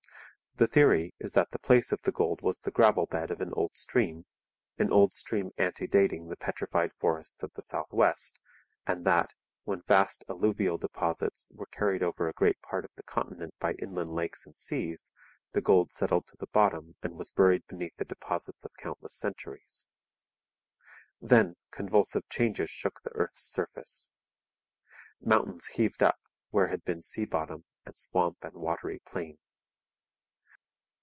[0.55, 3.53] The theory is that the place of the gold was the gravel bed of an
[3.53, 4.25] old stream,
[4.77, 8.43] an old stream antedating the petrified forests of the South west,
[8.85, 9.33] and that,
[9.63, 14.09] when vast alluvial deposits were carried over a great part of the continent by inland
[14.09, 15.13] lakes and seas,
[15.53, 19.87] the gold settled to the bottom and was buried beneath the deposits of countless centuries.
[21.21, 24.13] Then convulsive changes shook the earth's surface.
[25.21, 29.37] Mountains heaved up where had been sea bottom and swamp and watery plain.